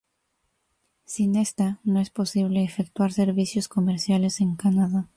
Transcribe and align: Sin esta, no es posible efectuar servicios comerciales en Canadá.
Sin 1.05 1.35
esta, 1.35 1.79
no 1.83 1.99
es 1.99 2.09
posible 2.09 2.63
efectuar 2.63 3.11
servicios 3.13 3.67
comerciales 3.67 4.41
en 4.41 4.55
Canadá. 4.55 5.07